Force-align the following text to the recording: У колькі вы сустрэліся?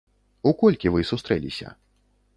У 0.51 0.53
колькі 0.63 0.93
вы 0.95 1.05
сустрэліся? 1.13 1.67